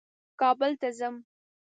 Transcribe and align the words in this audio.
کابل 0.39 0.71
ته 0.81 0.89
ځم. 0.97 1.15